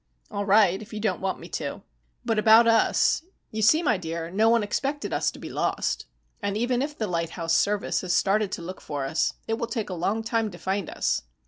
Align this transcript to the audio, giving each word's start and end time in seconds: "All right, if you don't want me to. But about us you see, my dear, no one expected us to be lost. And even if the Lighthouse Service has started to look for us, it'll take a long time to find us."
"All 0.31 0.45
right, 0.47 0.81
if 0.81 0.93
you 0.93 0.99
don't 0.99 1.21
want 1.21 1.39
me 1.39 1.47
to. 1.49 1.83
But 2.25 2.39
about 2.39 2.65
us 2.67 3.21
you 3.51 3.61
see, 3.61 3.83
my 3.83 3.97
dear, 3.97 4.31
no 4.31 4.49
one 4.49 4.63
expected 4.63 5.13
us 5.13 5.29
to 5.29 5.37
be 5.37 5.47
lost. 5.47 6.07
And 6.41 6.57
even 6.57 6.81
if 6.81 6.97
the 6.97 7.05
Lighthouse 7.05 7.53
Service 7.55 8.01
has 8.01 8.11
started 8.11 8.51
to 8.53 8.63
look 8.63 8.81
for 8.81 9.05
us, 9.05 9.33
it'll 9.47 9.67
take 9.67 9.91
a 9.91 9.93
long 9.93 10.23
time 10.23 10.49
to 10.49 10.57
find 10.57 10.89
us." 10.89 11.21